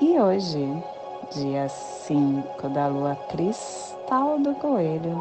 [0.00, 0.82] e hoje,
[1.32, 5.18] dia 5 da lua cristal do coelho,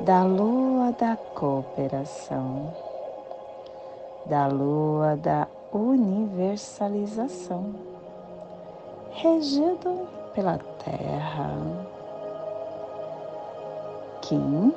[0.00, 2.74] da lua da cooperação,
[4.26, 7.74] da lua da universalização,
[9.12, 11.56] regido pela terra.
[14.20, 14.74] Kim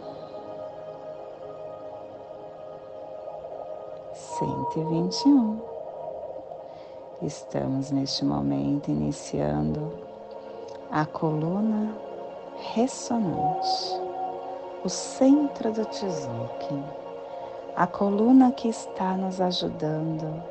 [4.13, 5.70] 121.
[7.21, 9.93] Estamos neste momento iniciando
[10.91, 11.95] a coluna
[12.73, 14.01] ressonante,
[14.83, 16.83] o centro do Tzolk'in,
[17.75, 20.43] a coluna que está nos ajudando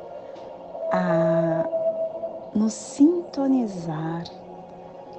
[0.93, 1.65] a
[2.55, 4.23] nos sintonizar,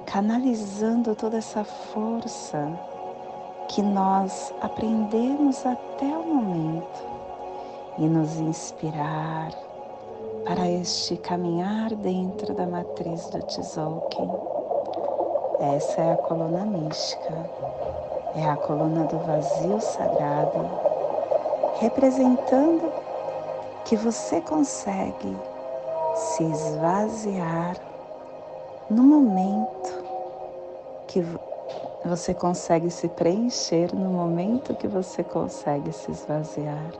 [0.07, 2.67] canalizando toda essa força
[3.67, 7.03] que nós aprendemos até o momento
[7.99, 9.51] e nos inspirar
[10.45, 14.29] para este caminhar dentro da matriz do Tzolk'in.
[15.75, 17.49] Essa é a coluna mística,
[18.35, 20.69] é a coluna do vazio sagrado,
[21.79, 22.91] representando
[23.85, 25.37] que você consegue
[26.15, 27.77] se esvaziar
[28.89, 30.03] no momento
[31.07, 31.23] que
[32.05, 36.91] você consegue se preencher no momento que você consegue se esvaziar.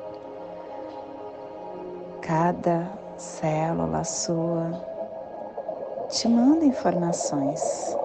[2.22, 4.94] Cada célula sua
[6.10, 7.96] te manda informações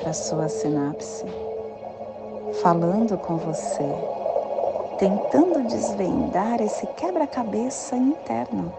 [0.00, 1.24] para sua sinapse,
[2.62, 3.88] falando com você,
[4.98, 8.72] tentando desvendar esse quebra-cabeça interno.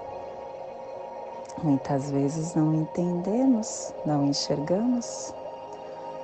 [1.61, 5.33] Muitas vezes não entendemos, não enxergamos,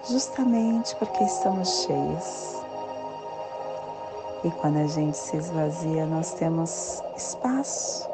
[0.09, 2.55] justamente porque estamos cheios.
[4.43, 8.08] E quando a gente se esvazia, nós temos espaço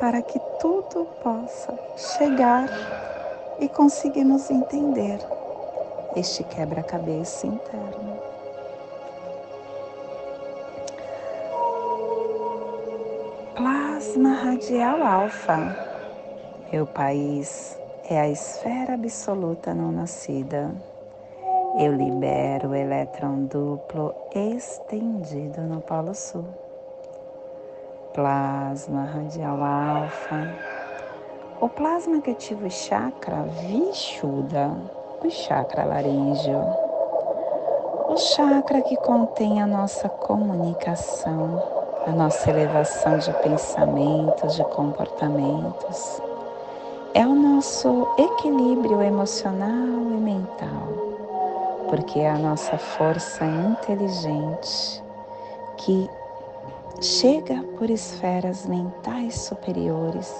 [0.00, 2.68] para que tudo possa chegar
[3.60, 5.18] e conseguimos entender
[6.16, 8.18] este quebra-cabeça interno.
[13.54, 15.76] Plasma radial alfa.
[16.72, 17.78] Meu país
[18.08, 20.74] é a esfera absoluta não nascida.
[21.78, 26.69] Eu libero o elétron duplo estendido no Polo Sul
[28.12, 30.54] plasma radial alfa,
[31.60, 34.72] o plasma que ativa o chakra Vishuddha,
[35.24, 36.60] o chakra laríngeo,
[38.08, 41.62] o chakra que contém a nossa comunicação,
[42.06, 46.20] a nossa elevação de pensamentos, de comportamentos.
[47.14, 50.88] É o nosso equilíbrio emocional e mental,
[51.88, 55.02] porque é a nossa força inteligente
[55.76, 56.08] que
[57.00, 60.30] chega por esferas mentais superiores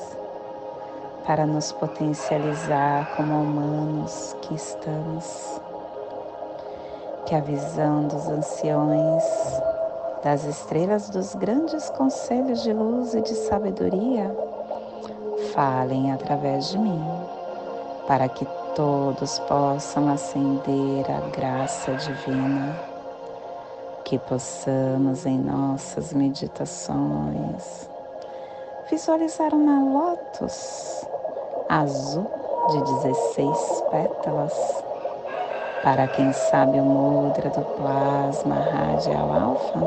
[1.26, 5.58] para nos potencializar como humanos que estamos.
[7.24, 9.24] Que a visão dos anciões,
[10.22, 14.30] das estrelas dos grandes conselhos de luz e de sabedoria
[15.54, 17.02] falem através de mim,
[18.06, 22.89] para que todos possam acender a graça divina
[24.10, 27.88] que possamos em nossas meditações
[28.90, 31.06] visualizar uma lótus
[31.68, 32.28] azul
[32.70, 34.84] de 16 pétalas.
[35.84, 39.78] Para quem sabe o mudra do plasma radial alfa,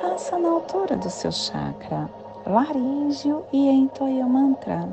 [0.00, 2.08] faça na altura do seu chakra
[2.46, 4.88] laríngeo e entoie o mantra.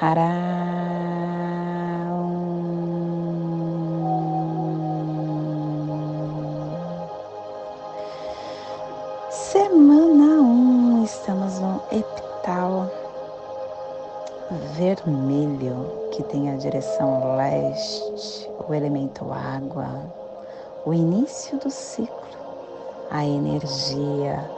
[0.00, 1.47] Hará.
[14.78, 19.88] Vermelho, que tem a direção leste, o elemento água,
[20.86, 22.14] o início do ciclo,
[23.10, 24.48] a energia,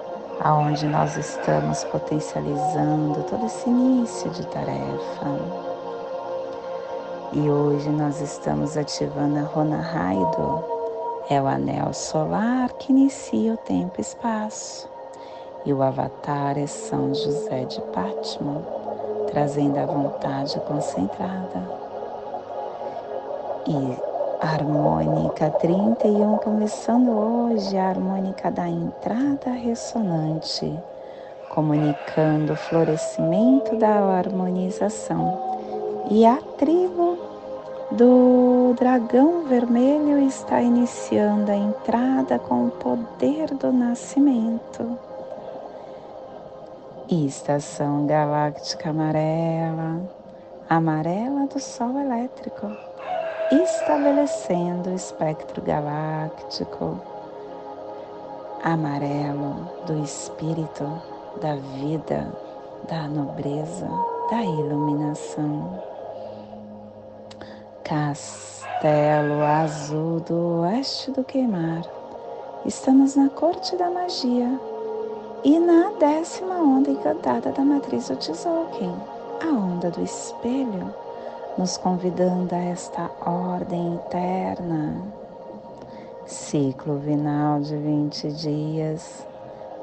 [0.41, 5.27] aonde nós estamos potencializando todo esse início de tarefa.
[7.33, 10.65] E hoje nós estamos ativando a Rona Raido,
[11.31, 14.91] é o anel solar que inicia o tempo e espaço
[15.65, 18.63] e o avatar é São José de Pátima,
[19.31, 21.63] trazendo a vontade concentrada.
[23.67, 24.11] E
[24.41, 30.73] harmônica 31, começando hoje a harmônica da entrada ressonante,
[31.51, 35.39] comunicando o florescimento da harmonização.
[36.11, 37.19] E a tribo
[37.91, 45.10] do dragão vermelho está iniciando a entrada com o poder do nascimento.
[47.13, 50.01] Estação galáctica amarela,
[50.69, 52.71] amarela do Sol elétrico,
[53.51, 57.01] estabelecendo o espectro galáctico.
[58.63, 61.03] Amarelo do espírito,
[61.41, 62.33] da vida,
[62.89, 63.89] da nobreza,
[64.31, 65.83] da iluminação.
[67.83, 71.83] Castelo azul do oeste do queimar.
[72.65, 74.71] Estamos na corte da magia
[75.43, 78.95] e na décima onda encantada da matriz do Tzolk'in,
[79.43, 80.95] a onda do espelho,
[81.57, 85.03] nos convidando a esta ordem interna.
[86.27, 89.27] Ciclo vinal de 20 dias,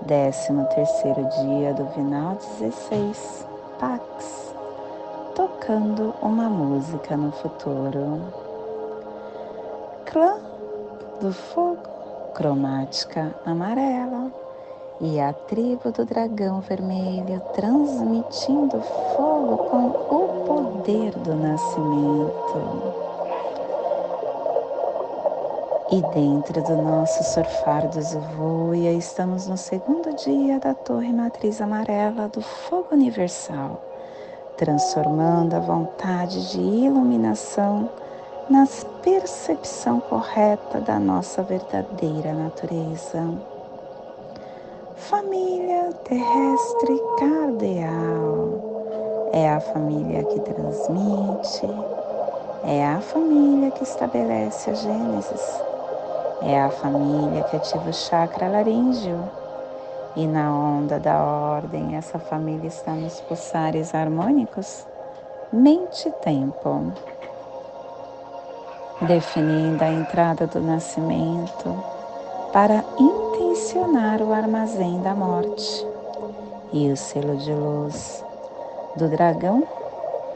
[0.05, 3.47] décimo terceiro dia do vinal 16,
[3.79, 4.55] Pax
[5.37, 8.21] tocando uma música no futuro.
[10.05, 10.39] Clã
[11.21, 11.77] do fogo,
[12.33, 14.31] cromática amarela,
[14.99, 18.81] e a tribo do dragão vermelho transmitindo
[19.15, 23.07] fogo com o poder do nascimento.
[25.89, 32.27] E dentro do nosso surfar do Zuvuia, estamos no segundo dia da torre matriz amarela
[32.27, 33.81] do fogo universal
[34.57, 37.89] transformando a vontade de iluminação
[38.49, 38.65] na
[39.03, 43.23] percepção correta da nossa verdadeira natureza.
[44.97, 49.29] Família terrestre cardeal.
[49.31, 51.69] É a família que transmite,
[52.65, 55.61] é a família que estabelece a Gênesis,
[56.41, 59.23] é a família que ativa o chakra laríngeo.
[60.15, 64.87] E na onda da ordem, essa família está nos pulsares harmônicos,
[65.53, 66.91] mente-tempo,
[69.01, 71.83] definindo a entrada do nascimento
[72.51, 72.83] para
[73.37, 75.85] intencionar o armazém da morte.
[76.73, 78.23] E o selo de luz
[78.95, 79.63] do dragão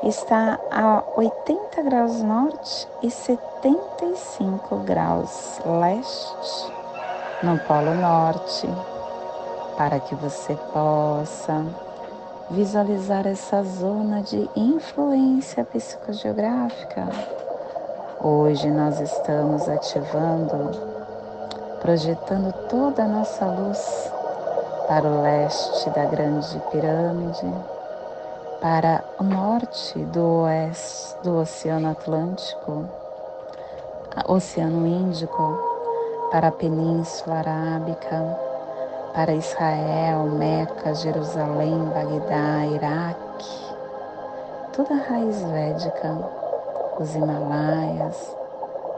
[0.04, 6.74] está a 80 graus norte e 75 graus leste
[7.44, 8.68] no Polo Norte
[9.78, 11.66] para que você possa
[12.52, 17.08] visualizar essa zona de influência psicogeográfica.
[18.24, 20.91] Hoje nós estamos ativando,
[21.82, 24.12] projetando toda a nossa luz
[24.88, 27.54] para o leste da Grande Pirâmide,
[28.62, 32.86] para o norte do oeste do Oceano Atlântico,
[34.28, 35.60] Oceano Índico,
[36.32, 38.52] para a Península Arábica
[39.14, 43.76] para Israel, Meca, Jerusalém, Bagdá, Iraque,
[44.74, 46.18] toda a raiz védica,
[47.00, 48.38] os Himalaias,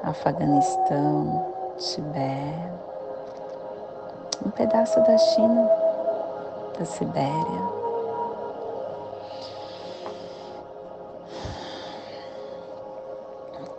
[0.03, 2.71] Afeganistão, Tibete,
[4.45, 5.69] um pedaço da China,
[6.77, 7.83] da Sibéria.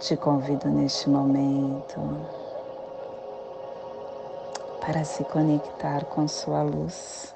[0.01, 2.01] Te convido neste momento
[4.81, 7.35] para se conectar com sua luz,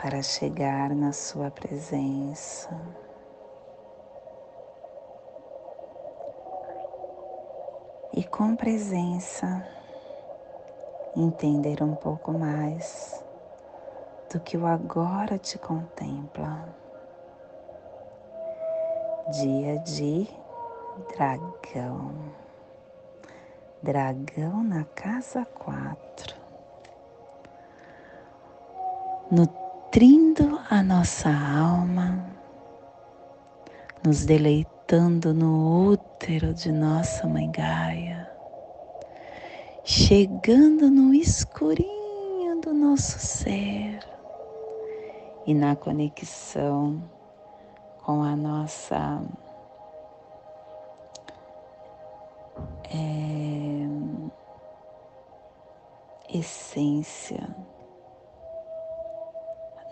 [0.00, 2.70] para chegar na sua presença.
[8.18, 9.64] E com presença,
[11.14, 13.24] entender um pouco mais
[14.28, 16.68] do que o agora te contempla.
[19.30, 20.26] Dia de
[21.14, 22.12] dragão
[23.80, 26.34] dragão na casa quatro,
[29.30, 32.26] nutrindo a nossa alma,
[34.04, 38.26] nos deleitando no útero de nossa mãe Gaia,
[39.84, 44.00] chegando no escurinho do nosso ser
[45.46, 47.02] e na conexão
[48.02, 49.22] com a nossa
[52.90, 53.86] é,
[56.32, 57.46] essência,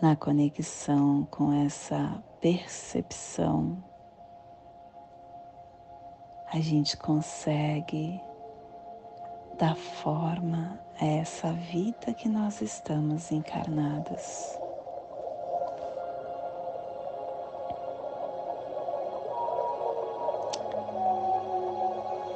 [0.00, 3.76] na conexão com essa percepção,
[6.52, 8.20] a gente consegue
[9.58, 14.58] dar forma a essa vida que nós estamos encarnados.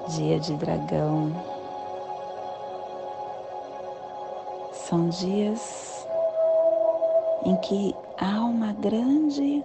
[0.08, 1.32] Dia de dragão.
[4.72, 6.04] São dias
[7.44, 9.64] em que há uma grande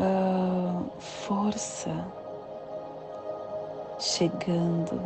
[0.00, 1.90] uh, força
[3.98, 5.00] chegando,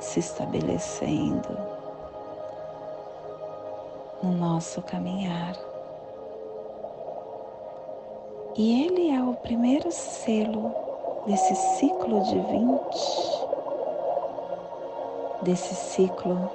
[0.00, 1.56] se estabelecendo
[4.22, 5.56] no nosso caminhar.
[8.56, 10.74] E ele é o primeiro selo
[11.26, 13.44] desse ciclo de 20,
[15.42, 16.50] desse ciclo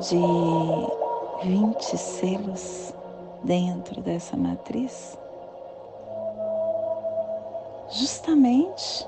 [0.00, 2.95] de 20 selos
[3.46, 5.16] dentro dessa matriz,
[7.88, 9.06] justamente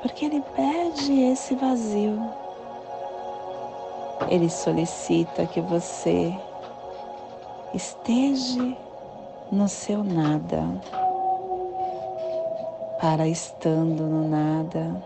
[0.00, 2.20] porque ele pede esse vazio.
[4.30, 6.32] Ele solicita que você
[7.74, 8.76] esteja
[9.50, 10.64] no seu nada,
[13.00, 15.02] para estando no nada,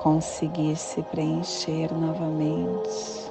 [0.00, 3.21] conseguir se preencher novamente,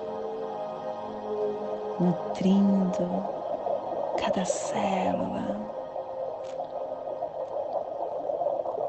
[2.01, 3.25] nutrindo
[4.17, 5.61] cada célula.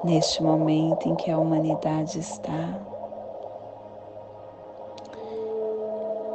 [0.02, 2.81] Neste momento em que a humanidade está,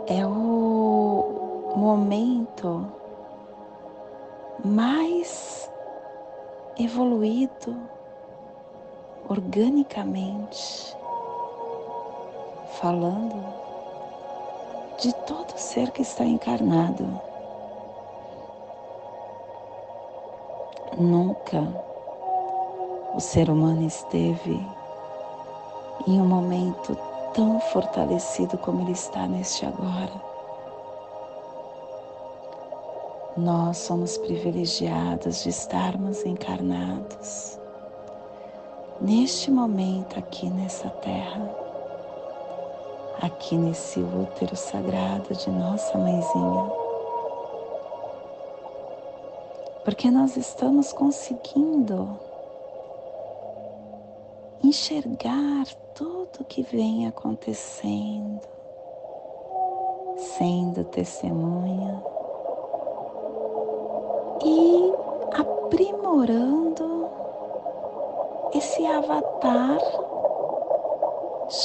[0.07, 2.88] é o momento
[4.63, 5.69] mais
[6.77, 7.75] evoluído
[9.27, 10.96] organicamente,
[12.79, 13.66] falando
[14.97, 17.21] de todo ser que está encarnado.
[20.97, 21.61] Nunca
[23.13, 24.59] o ser humano esteve
[26.07, 26.97] em um momento
[27.33, 30.27] tão fortalecido como ele está neste agora.
[33.35, 37.59] Nós somos privilegiados de estarmos encarnados
[38.99, 41.66] neste momento aqui nessa terra,
[43.21, 46.71] aqui nesse útero sagrado de nossa mãezinha.
[49.83, 52.19] Porque nós estamos conseguindo
[54.63, 58.41] enxergar tudo que vem acontecendo,
[60.17, 62.03] sendo testemunha
[64.43, 64.93] e
[65.33, 67.09] aprimorando
[68.53, 69.79] esse avatar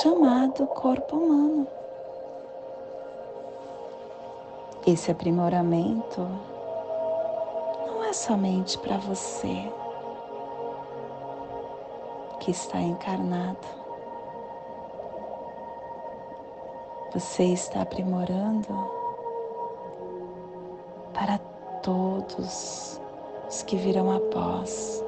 [0.02, 1.64] chamado corpo humano.
[4.84, 6.28] Esse aprimoramento
[7.86, 9.72] não é somente para você
[12.40, 13.68] que está encarnado.
[17.14, 18.74] Você está aprimorando
[21.14, 21.38] para
[21.80, 23.00] todos
[23.48, 25.04] os que virão após,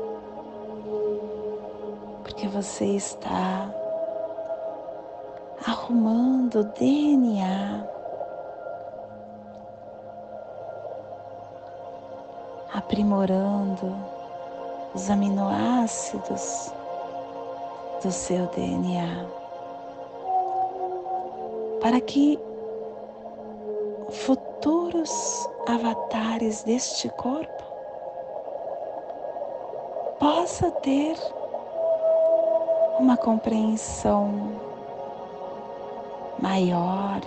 [2.22, 3.74] porque você está
[5.84, 7.86] arrumando o DNA,
[12.72, 13.94] aprimorando
[14.94, 16.72] os aminoácidos
[18.02, 19.26] do seu DNA,
[21.82, 22.38] para que
[24.10, 27.62] futuros avatares deste corpo
[30.18, 31.18] possa ter
[32.98, 34.73] uma compreensão
[36.44, 37.22] maior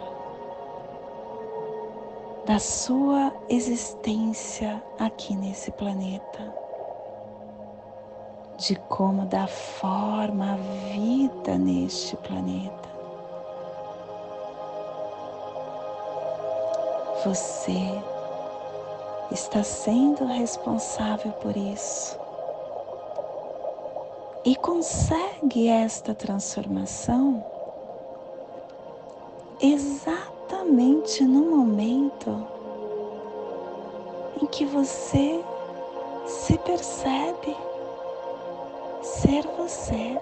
[2.45, 6.53] da sua existência aqui nesse planeta,
[8.57, 10.55] de como dá forma à
[10.93, 12.89] vida neste planeta.
[17.25, 17.99] Você
[19.31, 22.19] está sendo responsável por isso.
[24.45, 27.56] E consegue esta transformação
[29.59, 32.47] exatamente no momento
[34.41, 35.43] em que você
[36.25, 37.55] se percebe
[39.01, 40.19] ser você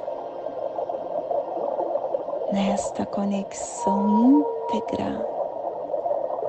[2.52, 5.26] nesta conexão íntegra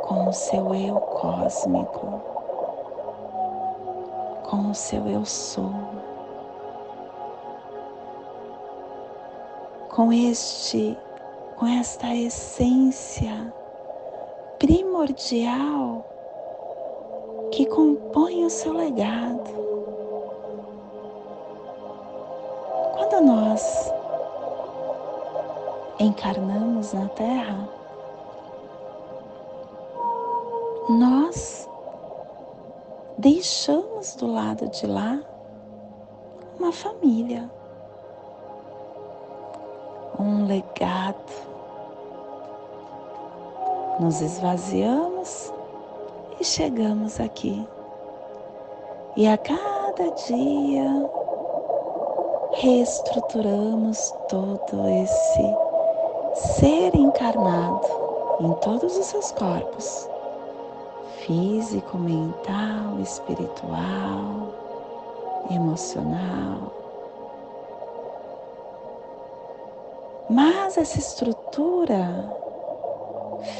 [0.03, 2.37] com o seu eu cósmico
[4.49, 5.73] com o seu eu sou,
[9.91, 10.97] com este,
[11.57, 13.53] com esta essência
[14.59, 16.05] primordial
[17.51, 19.51] que compõe o seu legado.
[22.93, 23.93] Quando nós
[25.99, 27.69] encarnamos na Terra,
[30.89, 31.69] nós
[33.19, 35.21] deixamos do lado de lá
[36.59, 37.51] uma família,
[40.27, 41.17] um legado.
[44.01, 45.53] Nos esvaziamos
[46.41, 47.67] e chegamos aqui.
[49.17, 51.11] E a cada dia
[52.55, 57.89] reestruturamos todo esse ser encarnado
[58.41, 60.09] em todos os seus corpos
[61.27, 64.55] físico, mental, espiritual,
[65.51, 66.86] emocional.
[70.77, 72.37] Mas essa estrutura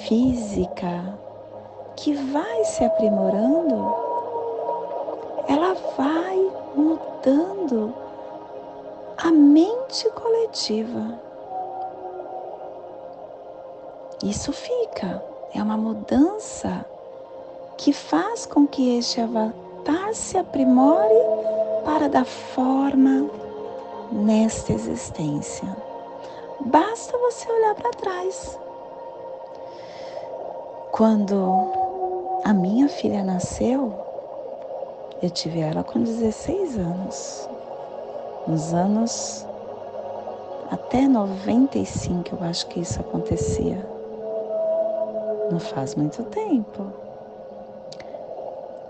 [0.07, 1.19] física
[1.97, 3.95] que vai se aprimorando,
[5.49, 7.95] ela vai mudando
[9.17, 11.19] a mente coletiva.
[14.23, 16.85] Isso fica, é uma mudança
[17.79, 21.15] que faz com que este avatar se aprimore
[21.83, 23.31] para dar forma
[24.13, 25.96] nesta existência.
[26.61, 28.59] Basta você olhar para trás.
[30.91, 33.93] Quando a minha filha nasceu,
[35.23, 37.49] eu tive ela com 16 anos.
[38.47, 39.47] Nos anos
[40.71, 43.87] até 95 eu acho que isso acontecia.
[45.51, 46.87] Não faz muito tempo.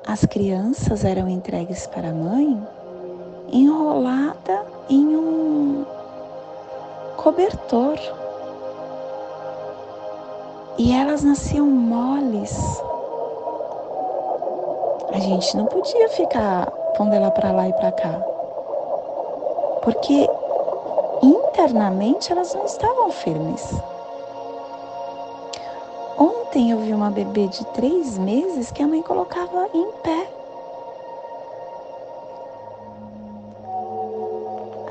[0.07, 2.63] As crianças eram entregues para a mãe
[3.53, 5.85] enrolada em um
[7.27, 7.99] cobertor
[10.79, 12.57] e elas nasciam moles.
[15.13, 18.13] A gente não podia ficar pondo ela para lá e para cá,
[19.83, 20.31] porque
[21.21, 23.75] internamente elas não estavam firmes.
[26.17, 30.29] Ontem eu vi uma bebê de três meses que a mãe colocava em pé.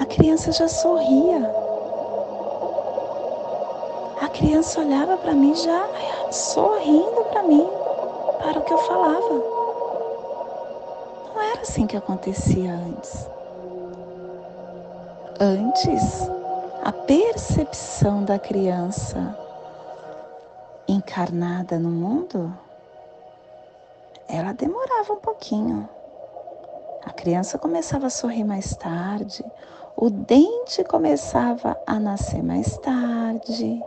[0.02, 1.64] A criança já sorria
[4.36, 5.88] criança olhava para mim já
[6.30, 7.65] sorrindo para mim,
[8.38, 9.30] para o que eu falava.
[11.34, 13.30] Não era assim que acontecia antes.
[15.39, 16.30] Antes,
[16.84, 19.38] a percepção da criança
[20.88, 22.54] encarnada no mundo,
[24.28, 25.88] ela demorava um pouquinho.
[27.06, 29.45] A criança começava a sorrir mais tarde,
[29.95, 33.82] o dente começava a nascer mais tarde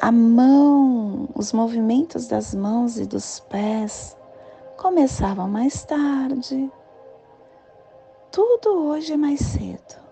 [0.00, 4.16] a mão, os movimentos das mãos e dos pés
[4.76, 6.70] começavam mais tarde.
[8.30, 10.04] Tudo hoje é mais cedo.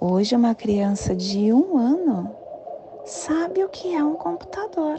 [0.00, 2.34] Hoje, uma criança de um ano
[3.04, 4.96] sabe o que é um computador.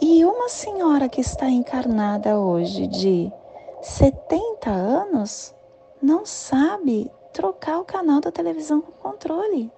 [0.00, 3.32] E uma senhora que está encarnada hoje de
[3.80, 5.54] 70 anos
[6.02, 9.70] não sabe trocar o canal da televisão com controle.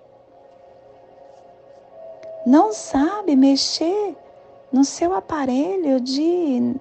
[2.46, 4.16] Não sabe mexer
[4.70, 6.74] no seu aparelho de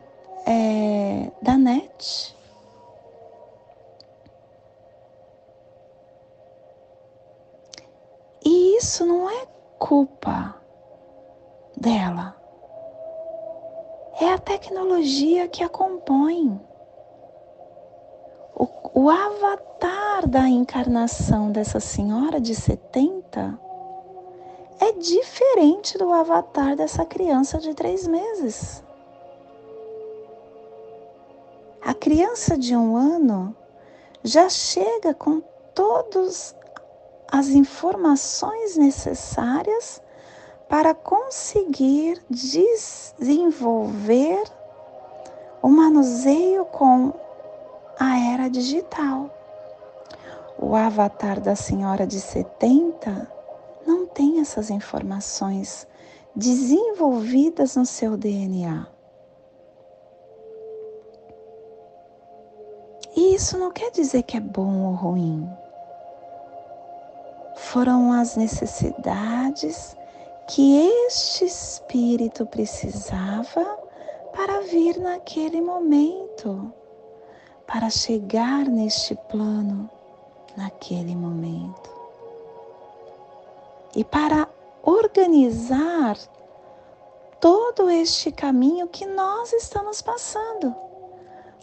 [0.45, 2.35] é, da net.
[8.45, 9.45] E isso não é
[9.79, 10.55] culpa
[11.77, 12.35] dela.
[14.19, 16.59] É a tecnologia que a compõe.
[18.95, 23.59] O, avatar da encarnação dessa senhora de 70
[24.79, 28.83] é diferente do avatar dessa criança de três meses.
[31.81, 33.55] A criança de um ano
[34.23, 35.41] já chega com
[35.73, 36.55] todas
[37.31, 40.03] as informações necessárias
[40.69, 44.43] para conseguir desenvolver
[45.63, 47.11] o manuseio com
[47.99, 49.29] a era digital.
[50.57, 53.27] O avatar da senhora de 70
[53.85, 55.87] não tem essas informações
[56.35, 58.87] desenvolvidas no seu DNA.
[63.15, 65.47] E isso não quer dizer que é bom ou ruim.
[67.55, 69.95] Foram as necessidades
[70.47, 73.63] que este espírito precisava
[74.33, 76.73] para vir naquele momento
[77.73, 79.89] para chegar neste plano
[80.55, 81.89] naquele momento.
[83.95, 84.47] E para
[84.83, 86.15] organizar
[87.39, 90.75] todo este caminho que nós estamos passando.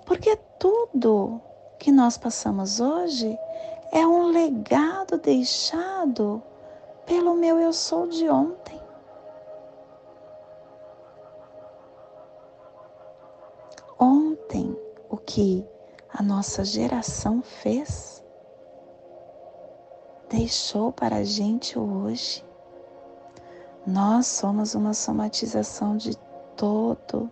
[0.05, 1.41] Porque tudo
[1.79, 3.39] que nós passamos hoje
[3.93, 6.43] é um legado deixado
[7.07, 8.81] pelo meu eu sou de ontem.
[13.97, 14.77] Ontem,
[15.09, 15.65] o que
[16.13, 18.23] a nossa geração fez,
[20.29, 22.45] deixou para a gente hoje.
[23.87, 26.17] Nós somos uma somatização de
[26.57, 27.31] todo,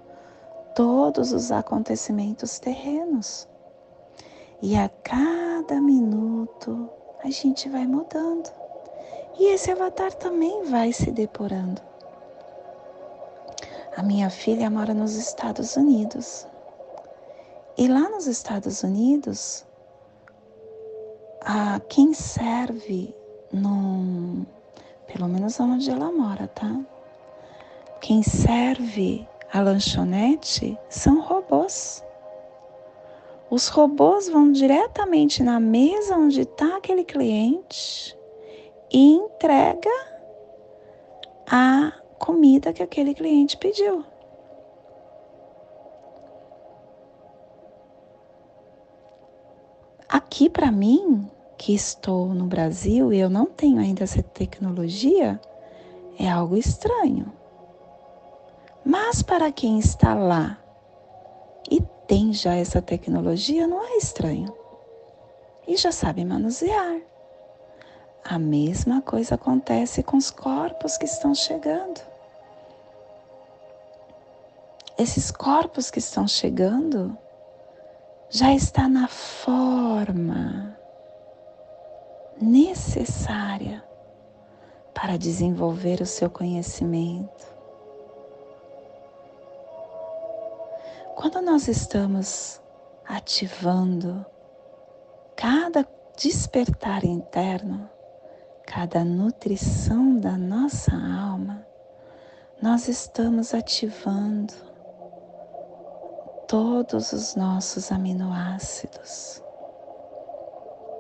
[0.75, 3.49] todos os acontecimentos terrenos.
[4.61, 6.91] E a cada minuto
[7.23, 8.51] a gente vai mudando.
[9.38, 11.81] E esse avatar também vai se depurando.
[13.97, 16.47] A minha filha mora nos Estados Unidos.
[17.79, 19.64] E lá nos Estados Unidos,
[21.43, 23.14] a quem serve
[23.53, 24.45] num,
[25.07, 26.77] pelo menos onde ela mora, tá?
[28.01, 32.05] Quem serve a lanchonete são robôs.
[33.49, 38.19] Os robôs vão diretamente na mesa onde está aquele cliente
[38.93, 39.88] e entrega
[41.47, 44.05] a comida que aquele cliente pediu.
[50.09, 55.38] Aqui para mim, que estou no Brasil e eu não tenho ainda essa tecnologia,
[56.18, 57.31] é algo estranho.
[58.83, 60.59] Mas para quem está lá
[61.71, 64.57] e tem já essa tecnologia, não é estranho.
[65.66, 67.03] E já sabe manusear.
[68.25, 72.01] A mesma coisa acontece com os corpos que estão chegando.
[74.97, 77.16] Esses corpos que estão chegando
[78.31, 80.77] já está na forma
[82.41, 83.83] necessária
[84.93, 87.57] para desenvolver o seu conhecimento.
[91.17, 92.61] Quando nós estamos
[93.07, 94.25] ativando
[95.35, 95.87] cada
[96.17, 97.88] despertar interno,
[98.67, 101.67] cada nutrição da nossa alma,
[102.61, 104.67] nós estamos ativando
[106.48, 109.44] todos os nossos aminoácidos,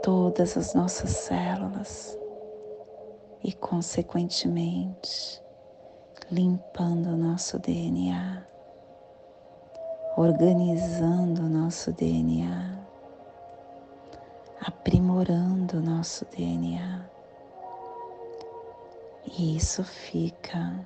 [0.02, 2.18] todas as nossas células
[3.42, 5.42] e, consequentemente,
[6.30, 8.46] limpando o nosso DNA,
[10.18, 12.78] organizando o nosso DNA,
[14.60, 17.08] aprimorando o nosso DNA.
[19.24, 20.78] E isso fica.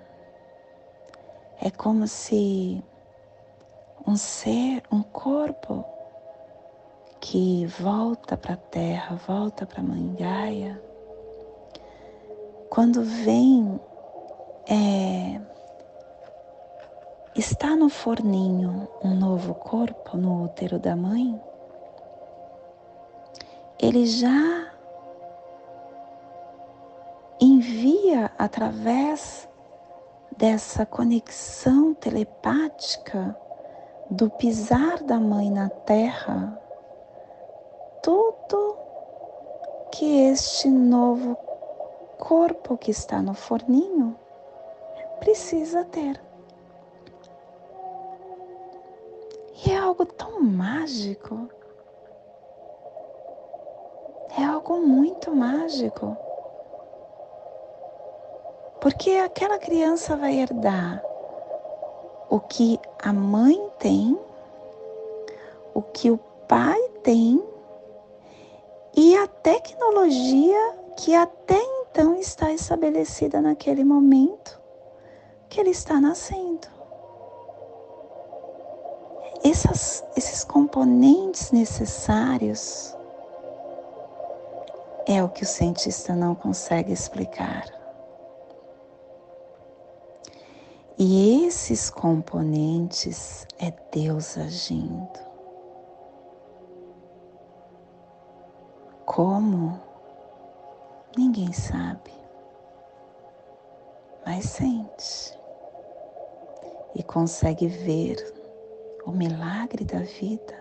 [1.61, 2.81] É como se
[4.07, 5.85] um ser, um corpo
[7.21, 10.83] que volta para a terra, volta para a Mãe Gaia,
[12.69, 13.79] quando vem,
[14.69, 15.41] é,
[17.35, 21.41] está no forninho um novo corpo no útero da mãe,
[23.79, 24.73] ele já
[27.41, 29.49] envia através
[30.37, 33.37] dessa conexão telepática
[34.13, 36.61] do pisar da mãe na terra,
[38.03, 38.77] tudo
[39.91, 41.35] que este novo
[42.19, 44.15] corpo que está no forninho
[45.19, 46.21] precisa ter.
[49.65, 51.49] E é algo tão mágico.
[54.39, 56.17] É algo muito mágico.
[58.79, 61.03] Porque aquela criança vai herdar
[62.29, 64.17] o que a mãe tem,
[65.75, 66.17] o que o
[66.47, 67.43] pai tem
[68.97, 74.61] e a tecnologia que até então está estabelecida naquele momento
[75.49, 76.69] que ele está nascendo.
[79.43, 82.97] Essas, esses componentes necessários
[85.07, 87.82] é o que o cientista não consegue explicar.
[91.05, 95.19] E esses componentes é Deus agindo.
[99.05, 99.81] Como?
[101.19, 102.13] Ninguém sabe,
[104.25, 105.37] mas sente
[106.95, 108.17] e consegue ver
[109.05, 110.55] o milagre da vida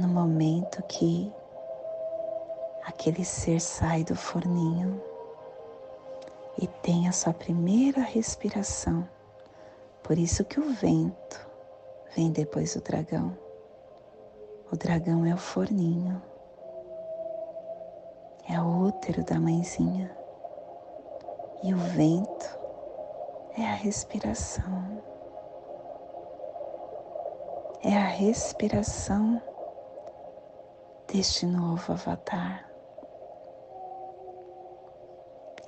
[0.00, 1.30] no momento que
[2.86, 5.07] aquele ser sai do forninho
[6.60, 9.08] e tem a sua primeira respiração.
[10.02, 11.48] Por isso que o vento
[12.16, 13.36] vem depois do dragão.
[14.70, 16.20] O dragão é o forninho,
[18.48, 20.10] é o útero da mãezinha.
[21.62, 22.58] E o vento
[23.56, 25.02] é a respiração.
[27.82, 29.40] É a respiração
[31.06, 32.67] deste novo avatar.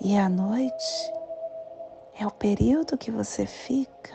[0.02, 1.12] E à noite
[2.18, 4.14] é o período que você fica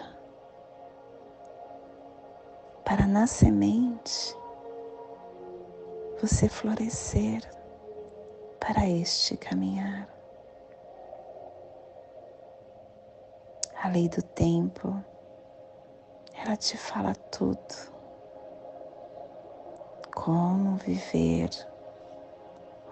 [2.84, 4.36] para na semente
[6.20, 7.48] você florescer
[8.60, 10.10] para este caminhar.
[13.84, 15.00] A lei do tempo,
[16.34, 17.94] ela te fala tudo.
[20.16, 21.52] Como viver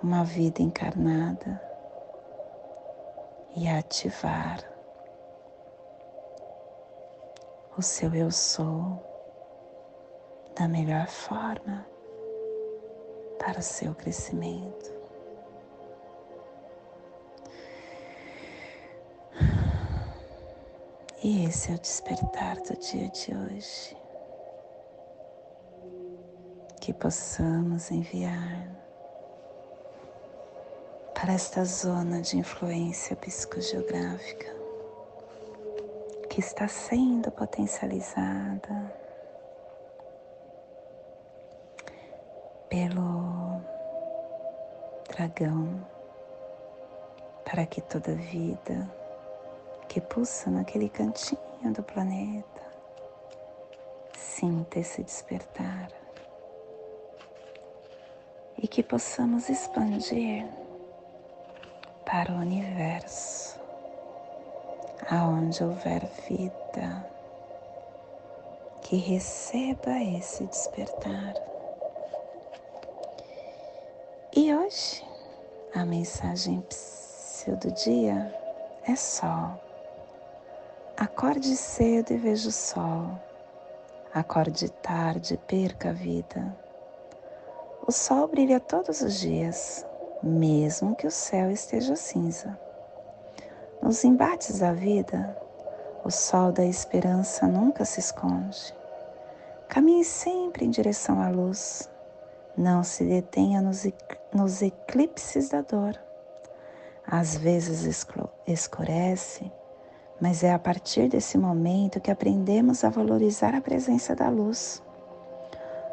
[0.03, 1.72] uma vida encarnada
[3.56, 4.60] e ativar
[7.78, 9.02] o seu eu sou
[10.56, 11.86] da melhor forma
[13.39, 14.94] para o seu crescimento.
[21.24, 23.98] E esse é o despertar do dia de hoje.
[26.82, 28.83] Que possamos enviar
[31.23, 34.53] para esta zona de influência psicogeográfica
[36.29, 38.93] que está sendo potencializada
[42.67, 43.62] pelo
[45.07, 45.88] dragão,
[47.45, 48.93] para que toda vida
[49.88, 51.39] que pulsa naquele cantinho
[51.73, 52.62] do planeta
[54.17, 55.88] sinta esse despertar
[58.57, 60.62] e que possamos expandir
[62.13, 63.60] para o universo,
[65.10, 67.04] aonde houver vida,
[68.84, 71.34] que receba esse despertar.
[74.32, 75.04] E hoje
[75.73, 76.63] a mensagem
[77.47, 78.32] do dia
[78.88, 79.60] é sol.
[80.95, 83.19] Acorde cedo e veja o sol.
[84.13, 86.56] Acorde tarde e perca a vida.
[87.88, 89.84] O sol brilha todos os dias,
[90.23, 92.57] mesmo que o céu esteja cinza.
[93.81, 95.38] Nos embates da vida,
[96.05, 98.73] o sol da esperança nunca se esconde.
[99.67, 101.89] Caminhe sempre em direção à luz.
[102.55, 103.86] Não se detenha nos,
[104.33, 105.99] nos eclipses da dor.
[107.05, 107.83] Às vezes
[108.47, 109.51] escurece,
[110.21, 114.81] mas é a partir desse momento que aprendemos a valorizar a presença da luz.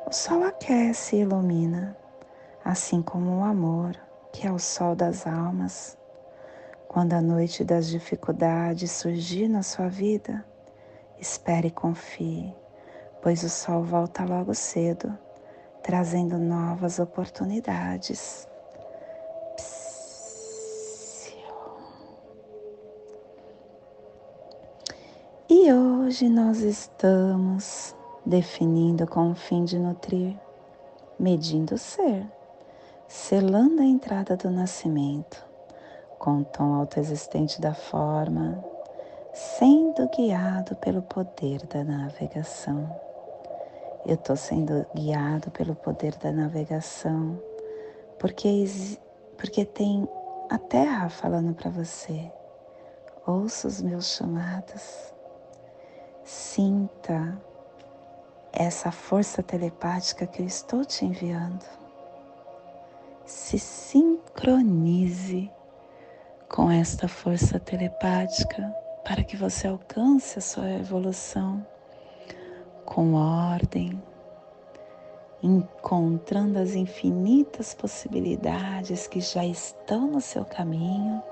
[0.07, 1.97] O sol aquece e ilumina,
[2.65, 3.97] assim como o amor,
[4.33, 5.97] que é o sol das almas.
[6.89, 10.45] Quando a noite das dificuldades surgir na sua vida,
[11.19, 12.55] espere e confie,
[13.23, 15.17] pois o sol volta logo cedo,
[15.83, 18.49] trazendo novas oportunidades.
[25.49, 30.37] E hoje nós estamos definindo com o fim de nutrir,
[31.19, 32.27] medindo o ser,
[33.11, 35.45] selando a entrada do nascimento,
[36.17, 38.65] com o tom autoexistente da forma,
[39.35, 42.89] sendo guiado pelo poder da navegação.
[44.07, 47.37] Eu estou sendo guiado pelo poder da navegação,
[48.17, 48.65] porque,
[49.37, 50.09] porque tem
[50.49, 52.31] a Terra falando para você.
[53.27, 55.13] Ouça os meus chamados,
[56.23, 57.37] sinta
[58.53, 61.80] essa força telepática que eu estou te enviando.
[63.31, 65.49] Se sincronize
[66.49, 71.65] com esta força telepática para que você alcance a sua evolução
[72.85, 74.03] com ordem,
[75.41, 81.23] encontrando as infinitas possibilidades que já estão no seu caminho,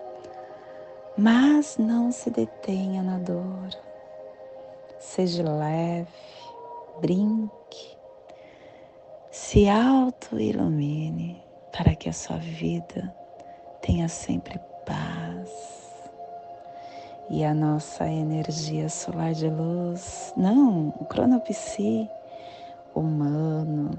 [1.16, 3.70] mas não se detenha na dor.
[5.00, 6.08] Seja leve,
[7.00, 7.98] brinque,
[9.32, 13.14] se auto-ilumine para que a sua vida
[13.80, 15.50] tenha sempre paz.
[17.30, 22.08] E a nossa energia solar de luz, não, o cronopsi
[22.94, 23.90] humano,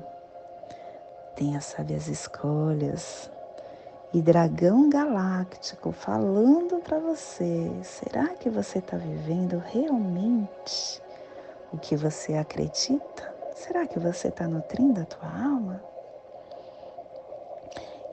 [1.55, 3.32] as sábias escolhas.
[4.12, 11.01] E dragão galáctico falando para você: será que você está vivendo realmente
[11.71, 13.36] o que você acredita?
[13.53, 15.84] Será que você está nutrindo a tua alma?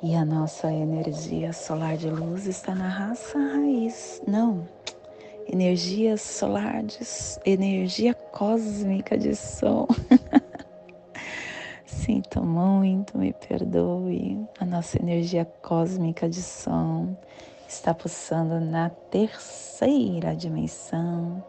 [0.03, 4.23] E a nossa energia solar de luz está na raça raiz.
[4.27, 4.69] Não,
[5.47, 6.99] energia solar de
[7.45, 9.87] energia cósmica de som.
[11.85, 14.47] Sinto muito, me perdoe.
[14.61, 17.17] A nossa energia cósmica de som
[17.67, 21.43] está pulsando na terceira dimensão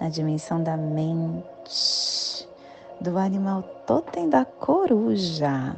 [0.00, 2.48] na dimensão da mente,
[3.00, 5.74] do animal totem da coruja.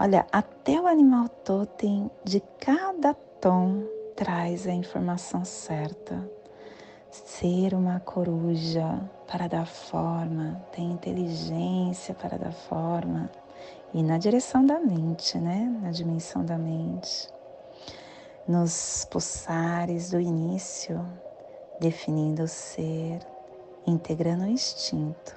[0.00, 3.82] Olha, até o animal totem de cada tom
[4.14, 6.24] traz a informação certa.
[7.10, 13.28] Ser uma coruja para dar forma, tem inteligência para dar forma
[13.92, 15.76] e na direção da mente, né?
[15.82, 17.28] Na dimensão da mente.
[18.46, 21.04] Nos pulsares do início,
[21.80, 23.18] definindo o ser,
[23.84, 25.36] integrando o instinto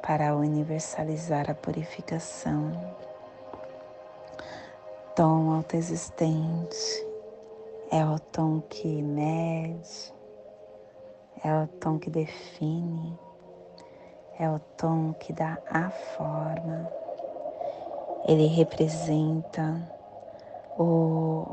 [0.00, 2.70] para universalizar a purificação.
[5.16, 7.06] Tom autoexistente
[7.90, 10.12] é o tom que mede,
[11.42, 13.18] é o tom que define,
[14.38, 16.92] é o tom que dá a forma.
[18.26, 19.90] Ele representa
[20.78, 21.46] o,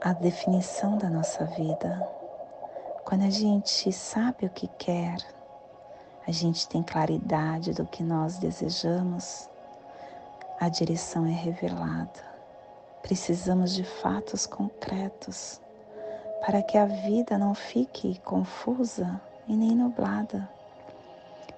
[0.00, 2.08] a definição da nossa vida.
[3.04, 5.18] Quando a gente sabe o que quer,
[6.26, 9.50] a gente tem claridade do que nós desejamos,
[10.58, 12.33] a direção é revelada.
[13.04, 15.60] Precisamos de fatos concretos
[16.40, 20.48] para que a vida não fique confusa e nem nublada.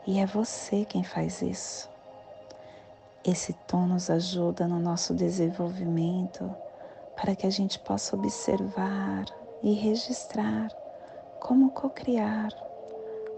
[0.04, 1.88] E é você quem faz isso.
[3.24, 6.52] Esse tom nos ajuda no nosso desenvolvimento
[7.14, 9.24] para que a gente possa observar
[9.62, 10.68] e registrar
[11.38, 12.50] como cocriar,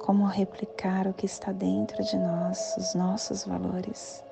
[0.00, 4.26] como replicar o que está dentro de nós, os nossos valores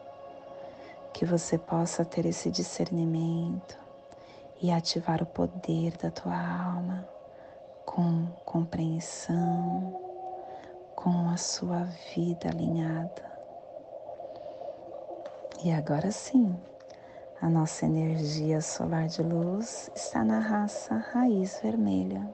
[1.17, 3.79] que você possa ter esse discernimento
[4.61, 7.09] e ativar o poder da tua alma
[7.87, 9.99] com compreensão,
[10.95, 13.25] com a sua vida alinhada.
[15.65, 16.55] E agora sim,
[17.41, 22.29] a nossa energia solar de luz está na raça raiz vermelha,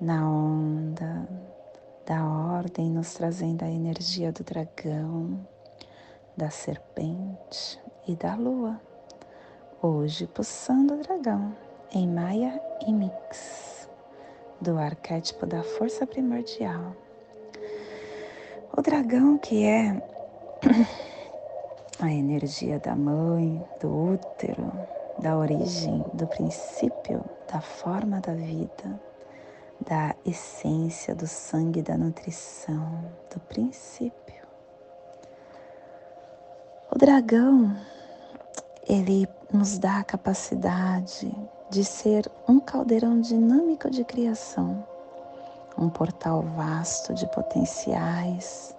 [0.00, 1.24] na onda
[2.04, 5.46] da ordem, nos trazendo a energia do dragão
[6.40, 8.80] da serpente e da lua.
[9.82, 11.54] Hoje pulsando o dragão
[11.92, 13.86] em Maia e Mix,
[14.58, 16.96] do arquétipo da força primordial.
[18.74, 20.02] O dragão que é
[22.00, 24.72] a energia da mãe, do útero,
[25.18, 27.22] da origem, do princípio,
[27.52, 28.98] da forma da vida,
[29.86, 34.29] da essência do sangue, da nutrição, do princípio
[37.10, 37.76] dragão,
[38.88, 41.28] ele nos dá a capacidade
[41.68, 44.86] de ser um caldeirão dinâmico de criação,
[45.76, 48.76] um portal vasto de potenciais,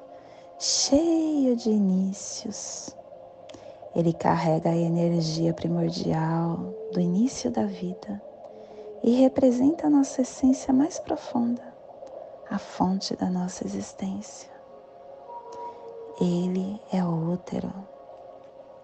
[0.57, 2.95] cheio de inícios.
[3.93, 8.21] Ele carrega a energia primordial do início da vida
[9.03, 11.63] e representa a nossa essência mais profunda,
[12.49, 14.49] a fonte da nossa existência.
[16.21, 17.90] Ele é o útero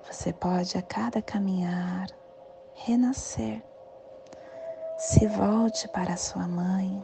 [0.10, 2.08] você pode a cada caminhar
[2.74, 3.62] renascer.
[4.98, 7.04] Se volte para sua mãe.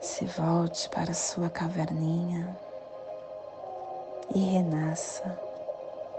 [0.00, 2.56] Se volte para sua caverninha
[4.34, 5.38] e renasça,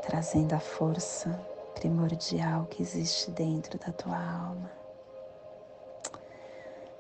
[0.02, 1.30] trazendo a força
[1.76, 4.72] primordial que existe dentro da tua alma.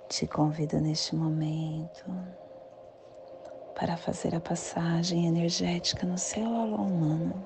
[0.10, 2.06] Te convido neste momento
[3.78, 7.46] para fazer a passagem energética no seu alô humano,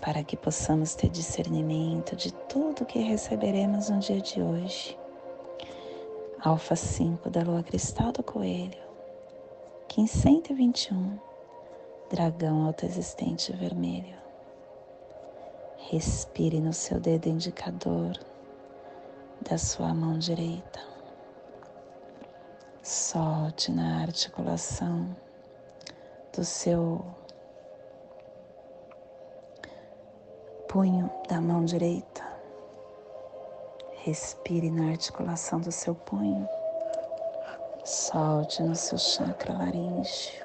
[0.00, 4.96] para que possamos ter discernimento de tudo que receberemos no dia de hoje.
[6.40, 8.78] Alfa 5 da Lua Cristal do Coelho,
[9.88, 11.18] Kim 121,
[12.08, 14.16] Dragão Autoexistente Vermelho.
[15.90, 18.16] Respire no seu dedo indicador
[19.40, 20.91] da sua mão direita
[22.84, 25.14] Solte na articulação
[26.36, 27.00] do seu
[30.68, 32.24] punho da mão direita.
[33.98, 36.48] Respire na articulação do seu punho.
[37.84, 40.44] Solte no seu chakra laríngeo.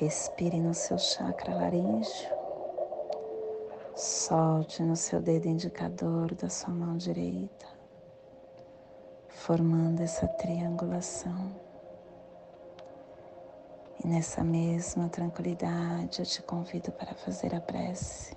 [0.00, 2.36] Respire no seu chakra laríngeo.
[3.94, 7.71] Solte no seu dedo indicador da sua mão direita
[9.46, 11.50] formando essa triangulação.
[13.98, 18.36] E nessa mesma tranquilidade eu te convido para fazer a prece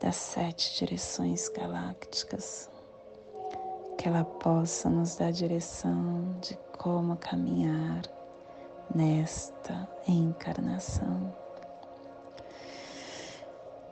[0.00, 2.70] das sete direções galácticas,
[3.98, 8.02] que ela possa nos dar direção de como caminhar
[8.94, 11.34] nesta encarnação.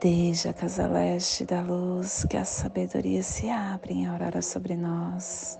[0.01, 5.59] Desde a casa leste da luz, que a sabedoria se abre em aurora sobre nós,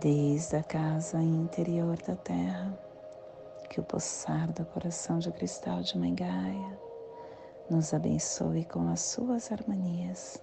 [0.00, 2.78] desde a casa interior da Terra,
[3.68, 6.78] que o pulsar do coração de cristal de Mãe Gaia
[7.68, 10.42] nos abençoe com as suas harmonias,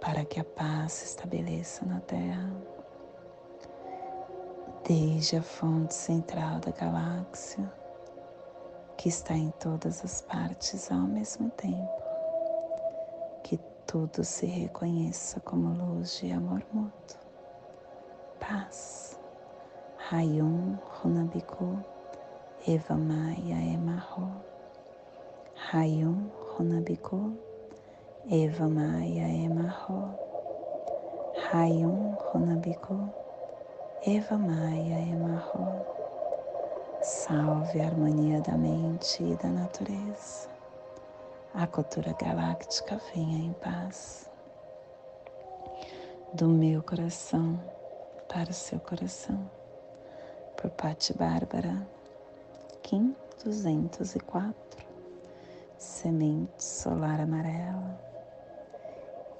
[0.00, 2.52] para que a paz se estabeleça na Terra.
[4.86, 7.72] Desde a fonte central da galáxia,
[8.98, 12.02] que está em todas as partes ao mesmo tempo,
[13.42, 17.23] que tudo se reconheça como luz de amor mútuo,
[18.48, 19.18] paz.
[20.10, 21.82] Rayum Runabiku
[22.68, 24.28] Eva Maia Emarro
[25.56, 27.34] Rayum Runabiku
[28.30, 30.14] Eva Maia Emarro
[31.50, 33.10] Rayum Runabiku
[34.06, 35.66] Eva Maia Emarro.
[37.00, 40.50] Salve a harmonia da mente e da natureza.
[41.54, 44.28] A cultura galáctica venha em paz.
[46.34, 47.58] Do meu coração
[48.28, 49.50] para o seu coração.
[50.56, 51.86] Por Patti Bárbara,
[52.82, 53.14] Kim
[53.44, 54.54] 204.
[55.78, 57.98] Semente solar amarela.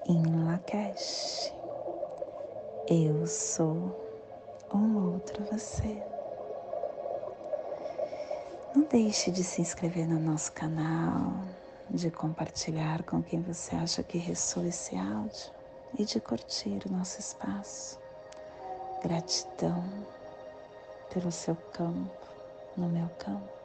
[0.06, 1.52] Em Lakesh.
[2.88, 3.98] Eu sou
[4.72, 6.02] um outro você.
[8.74, 11.32] Não deixe de se inscrever no nosso canal,
[11.88, 15.52] de compartilhar com quem você acha que ressoa esse áudio
[15.98, 18.03] e de curtir o nosso espaço.
[19.04, 19.84] Gratidão
[21.10, 22.26] pelo seu campo
[22.74, 23.63] no meu campo.